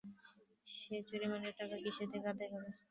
সে 0.67 0.95
জরিমানার 1.07 1.53
টাকা 1.59 1.75
কিসের 1.83 2.07
থেকে 2.11 2.27
আদায় 2.31 2.51
হবে? 2.53 2.69